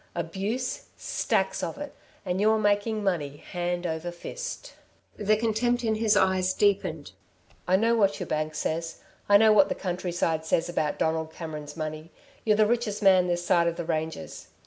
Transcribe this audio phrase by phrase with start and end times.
[0.15, 0.85] Abuse?
[0.97, 1.93] Stacks of it!
[2.25, 4.73] And you're making money, hand over fist."
[5.15, 7.11] The contempt in his eyes deepened.
[7.67, 9.01] "I know what your bank says.
[9.29, 12.09] I know what the countryside says about Donald Cameron's money.
[12.43, 14.47] You're the richest man this side of the ranges....